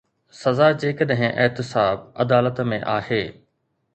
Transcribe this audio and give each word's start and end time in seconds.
سزا 0.35 0.69
جيڪڏهن 0.83 1.35
احتساب 1.43 2.09
عدالت 2.25 2.65
۾ 2.71 2.83
آهي. 2.97 3.23